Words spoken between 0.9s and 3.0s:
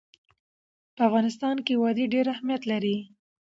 په افغانستان کې وادي ډېر اهمیت لري.